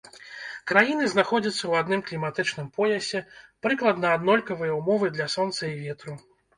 Краіны 0.69 1.09
знаходзяцца 1.13 1.59
ў 1.67 1.73
адным 1.83 2.01
кліматычным 2.09 2.73
поясе, 2.79 3.23
прыкладна 3.69 4.17
аднолькавыя 4.17 4.73
ўмовы 4.83 5.15
для 5.17 5.33
сонца 5.39 5.59
і 5.73 5.75
ветру. 5.89 6.23